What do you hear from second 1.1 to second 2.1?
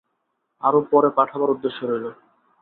পাঠাবার উদ্দেশ্য রইল।